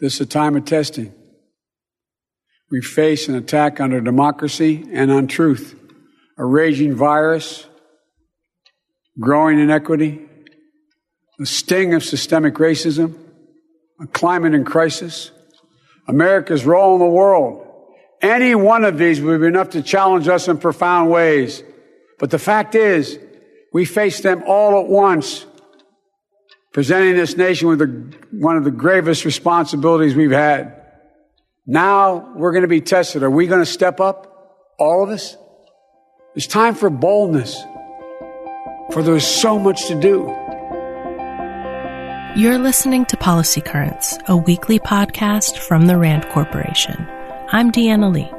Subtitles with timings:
[0.00, 1.12] This is a time of testing.
[2.70, 5.78] We face an attack on our democracy and on truth,
[6.38, 7.66] a raging virus,
[9.18, 10.22] growing inequity,
[11.38, 13.18] the sting of systemic racism,
[14.00, 15.32] a climate in crisis,
[16.08, 17.66] America's role in the world.
[18.22, 21.62] Any one of these would be enough to challenge us in profound ways.
[22.18, 23.18] But the fact is,
[23.72, 25.44] we face them all at once,
[26.72, 30.76] presenting this nation with the, one of the gravest responsibilities we've had.
[31.66, 33.22] Now we're going to be tested.
[33.22, 34.74] Are we going to step up?
[34.78, 35.36] All of us?
[36.34, 37.60] It's time for boldness,
[38.92, 40.36] for there's so much to do.
[42.36, 47.04] You're listening to Policy Currents, a weekly podcast from the RAND Corporation.
[47.50, 48.30] I'm Deanna Lee.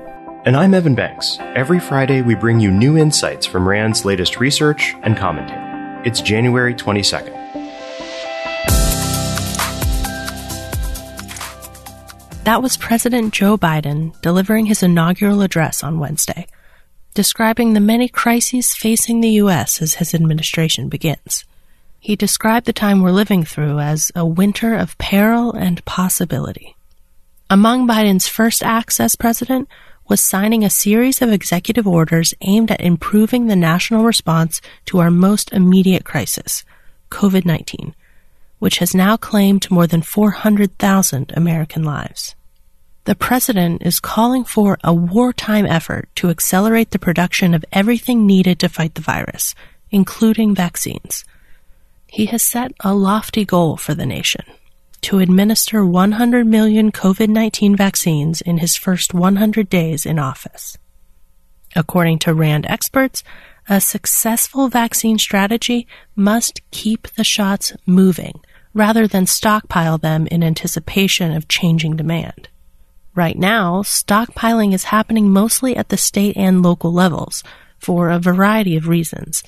[0.45, 1.37] And I'm Evan Banks.
[1.39, 6.07] Every Friday, we bring you new insights from RAND's latest research and commentary.
[6.07, 7.40] It's January 22nd.
[12.43, 16.47] That was President Joe Biden delivering his inaugural address on Wednesday,
[17.13, 19.79] describing the many crises facing the U.S.
[19.79, 21.45] as his administration begins.
[21.99, 26.75] He described the time we're living through as a winter of peril and possibility.
[27.47, 29.69] Among Biden's first acts as president
[30.09, 35.11] was signing a series of executive orders aimed at improving the national response to our
[35.11, 36.65] most immediate crisis,
[37.11, 37.93] COVID 19,
[38.61, 42.35] which has now claimed more than 400,000 American lives.
[43.05, 48.59] The president is calling for a wartime effort to accelerate the production of everything needed
[48.59, 49.55] to fight the virus,
[49.89, 51.25] including vaccines.
[52.05, 54.45] He has set a lofty goal for the nation
[55.01, 60.77] to administer 100 million COVID 19 vaccines in his first 100 days in office.
[61.75, 63.23] According to RAND experts,
[63.67, 68.39] a successful vaccine strategy must keep the shots moving
[68.73, 72.49] rather than stockpile them in anticipation of changing demand.
[73.13, 77.43] Right now, stockpiling is happening mostly at the state and local levels
[77.77, 79.43] for a variety of reasons.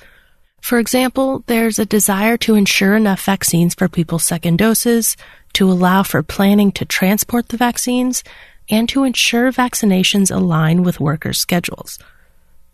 [0.62, 5.16] For example, there's a desire to ensure enough vaccines for people's second doses,
[5.54, 8.24] to allow for planning to transport the vaccines,
[8.70, 12.00] and to ensure vaccinations align with workers' schedules.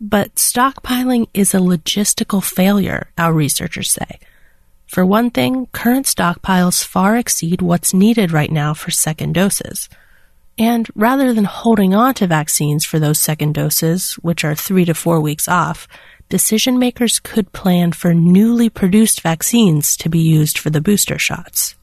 [0.00, 4.18] But stockpiling is a logistical failure, our researchers say.
[4.90, 9.88] For one thing, current stockpiles far exceed what's needed right now for second doses.
[10.58, 14.92] And rather than holding on to vaccines for those second doses, which are three to
[14.92, 15.86] four weeks off,
[16.28, 21.76] decision makers could plan for newly produced vaccines to be used for the booster shots.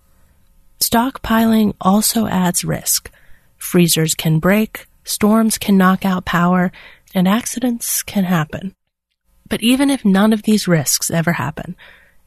[0.82, 3.10] Stockpiling also adds risk.
[3.56, 6.74] Freezers can break, storms can knock out power,
[7.16, 8.76] and accidents can happen.
[9.48, 11.78] But even if none of these risks ever happen,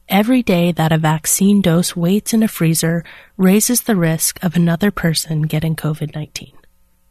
[0.09, 3.03] Every day that a vaccine dose waits in a freezer
[3.37, 6.53] raises the risk of another person getting COVID 19.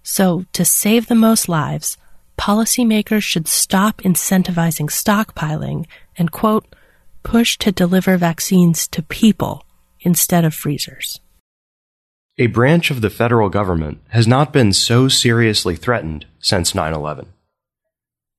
[0.02, 1.96] So, to save the most lives,
[2.38, 5.86] policymakers should stop incentivizing stockpiling
[6.16, 6.66] and, quote,
[7.22, 9.66] push to deliver vaccines to people
[10.00, 11.20] instead of freezers.
[12.38, 17.32] A branch of the federal government has not been so seriously threatened since 9 11.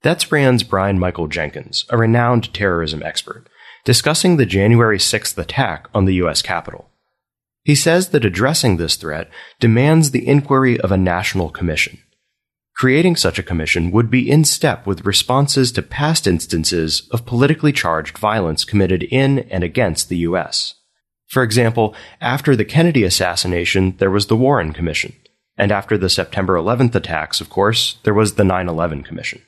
[0.02, 3.48] That's RAND's Brian Michael Jenkins, a renowned terrorism expert
[3.84, 6.42] discussing the January 6th attack on the U.S.
[6.42, 6.90] Capitol.
[7.64, 12.00] He says that addressing this threat demands the inquiry of a national commission.
[12.76, 17.72] Creating such a commission would be in step with responses to past instances of politically
[17.72, 20.76] charged violence committed in and against the U.S.
[21.28, 25.14] For example, after the Kennedy assassination, there was the Warren Commission.
[25.58, 29.42] And after the September 11th attacks, of course, there was the 9 11 Commission.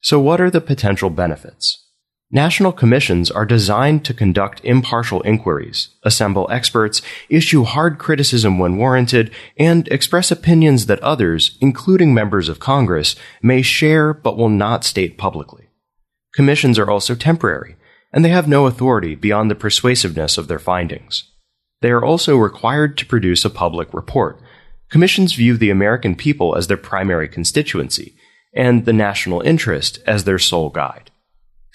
[0.00, 1.85] So, what are the potential benefits?
[2.32, 9.30] National commissions are designed to conduct impartial inquiries, assemble experts, issue hard criticism when warranted,
[9.56, 15.16] and express opinions that others, including members of Congress, may share but will not state
[15.16, 15.68] publicly.
[16.34, 17.76] Commissions are also temporary,
[18.12, 21.30] and they have no authority beyond the persuasiveness of their findings.
[21.80, 24.40] They are also required to produce a public report.
[24.90, 28.16] Commissions view the American people as their primary constituency,
[28.52, 31.12] and the national interest as their sole guide.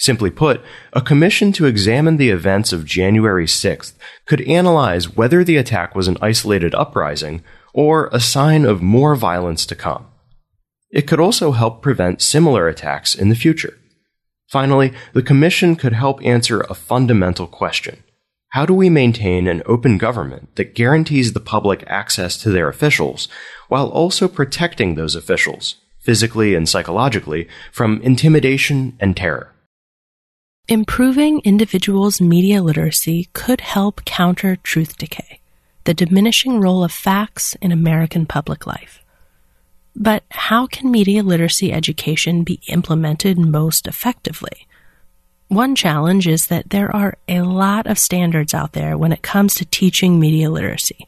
[0.01, 0.62] Simply put,
[0.94, 3.94] a commission to examine the events of January 6th
[4.25, 9.63] could analyze whether the attack was an isolated uprising or a sign of more violence
[9.68, 10.07] to come.
[10.89, 13.77] It could also help prevent similar attacks in the future.
[14.50, 18.04] Finally, the Commission could help answer a fundamental question.
[18.50, 23.27] How do we maintain an open government that guarantees the public access to their officials
[23.68, 29.50] while also protecting those officials, physically and psychologically, from intimidation and terror?
[30.71, 35.41] Improving individuals' media literacy could help counter truth decay.
[35.83, 39.03] the diminishing role of facts in American public life.
[39.97, 44.65] But how can media literacy education be implemented most effectively?
[45.50, 49.56] One challenge is that there are a lot of standards out there when it comes
[49.56, 51.06] to teaching media literacy.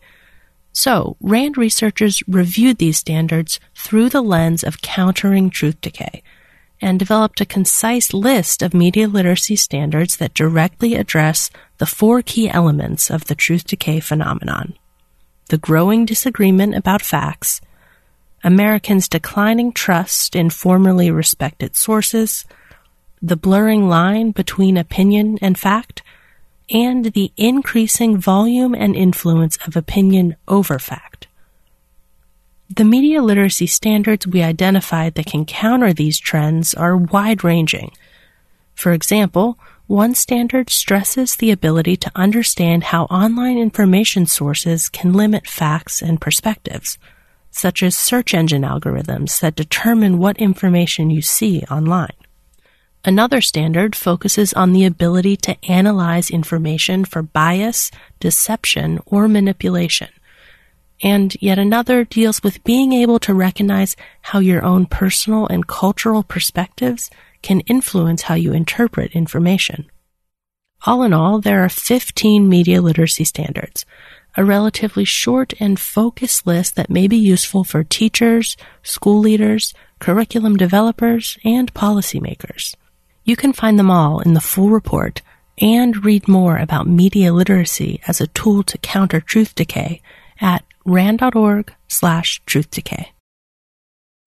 [0.74, 6.22] So, RAND researchers reviewed these standards through the lens of countering truth decay
[6.84, 12.50] and developed a concise list of media literacy standards that directly address the four key
[12.50, 14.76] elements of the truth decay phenomenon
[15.50, 17.62] the growing disagreement about facts,
[18.44, 22.46] Americans' declining trust in formerly respected sources,
[23.22, 26.02] the blurring line between opinion and fact,
[26.70, 31.28] and the increasing volume and influence of opinion over fact.
[32.76, 37.92] The media literacy standards we identified that can counter these trends are wide ranging.
[38.74, 45.46] For example, one standard stresses the ability to understand how online information sources can limit
[45.46, 46.98] facts and perspectives,
[47.52, 52.18] such as search engine algorithms that determine what information you see online.
[53.06, 60.10] Another standard focuses on the ability to analyze information for bias, deception, or manipulation
[61.04, 66.24] and yet another deals with being able to recognize how your own personal and cultural
[66.24, 67.12] perspectives
[67.42, 69.86] can influence how you interpret information.
[70.86, 73.86] All in all, there are 15 media literacy standards,
[74.38, 80.56] a relatively short and focused list that may be useful for teachers, school leaders, curriculum
[80.56, 82.76] developers, and policymakers.
[83.26, 85.22] You can find them all in the full report
[85.60, 90.02] and read more about media literacy as a tool to counter truth decay
[90.42, 93.12] at rand.org slash truth decay.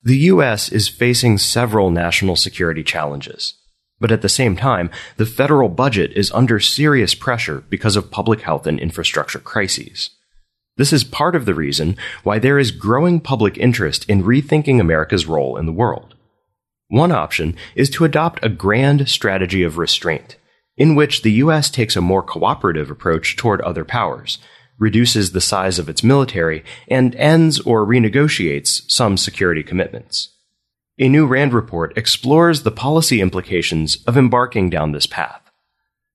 [0.03, 0.69] The U.S.
[0.71, 3.55] is facing several national security challenges.
[3.99, 8.43] But at the same time, the federal budget is under serious pressure because of public
[8.43, 10.11] health and infrastructure crises.
[10.77, 15.27] This is part of the reason why there is growing public interest in rethinking America's
[15.27, 16.15] role in the world.
[16.89, 20.37] One option is to adopt a grand strategy of restraint,
[20.77, 21.71] in which the U.S.
[21.71, 24.39] takes a more cooperative approach toward other powers,
[24.79, 30.35] reduces the size of its military, and ends or renegotiates some security commitments.
[30.99, 35.43] A new RAND report explores the policy implications of embarking down this path.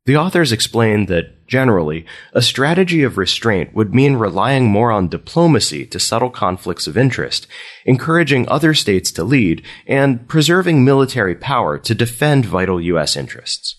[0.05, 5.85] The authors explain that, generally, a strategy of restraint would mean relying more on diplomacy
[5.85, 7.45] to settle conflicts of interest,
[7.85, 13.15] encouraging other states to lead, and preserving military power to defend vital U.S.
[13.15, 13.75] interests.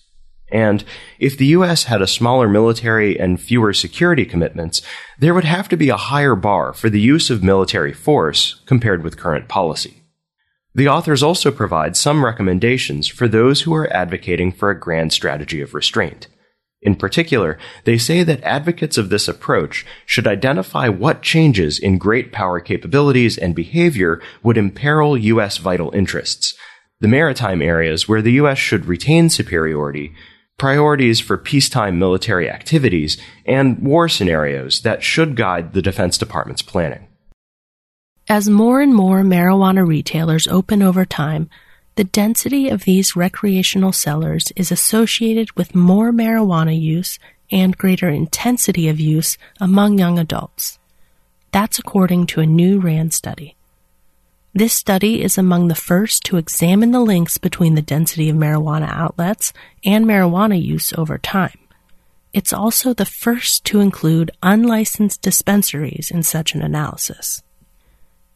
[0.53, 0.85] And
[1.17, 4.83] if the US had a smaller military and fewer security commitments,
[5.17, 9.03] there would have to be a higher bar for the use of military force compared
[9.03, 10.03] with current policy.
[10.75, 15.59] The authors also provide some recommendations for those who are advocating for a grand strategy
[15.59, 16.27] of restraint.
[16.83, 22.31] In particular, they say that advocates of this approach should identify what changes in great
[22.31, 25.57] power capabilities and behavior would imperil U.S.
[25.57, 26.53] vital interests,
[26.99, 28.57] the maritime areas where the U.S.
[28.57, 30.13] should retain superiority,
[30.57, 37.07] priorities for peacetime military activities, and war scenarios that should guide the Defense Department's planning.
[38.29, 41.49] As more and more marijuana retailers open over time,
[41.95, 47.19] the density of these recreational sellers is associated with more marijuana use
[47.51, 50.79] and greater intensity of use among young adults.
[51.51, 53.55] That's according to a new RAND study.
[54.55, 58.87] This study is among the first to examine the links between the density of marijuana
[58.87, 59.51] outlets
[59.83, 61.57] and marijuana use over time.
[62.33, 67.41] It's also the first to include unlicensed dispensaries in such an analysis.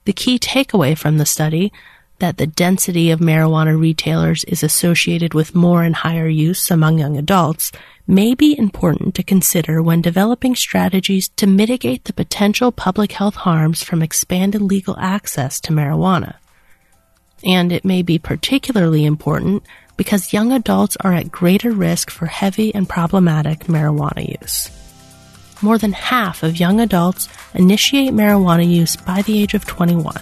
[0.05, 1.71] The key takeaway from the study
[2.17, 7.15] that the density of marijuana retailers is associated with more and higher use among young
[7.15, 7.71] adults
[8.07, 13.83] may be important to consider when developing strategies to mitigate the potential public health harms
[13.83, 16.35] from expanded legal access to marijuana.
[17.43, 19.63] And it may be particularly important
[19.97, 24.71] because young adults are at greater risk for heavy and problematic marijuana use.
[25.61, 30.15] More than half of young adults initiate marijuana use by the age of 21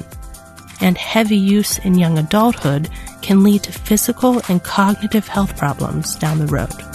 [0.81, 2.89] and heavy use in young adulthood
[3.21, 6.94] can lead to physical and cognitive health problems down the road.